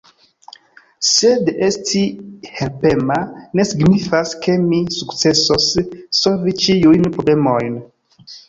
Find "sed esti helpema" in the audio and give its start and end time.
1.09-3.19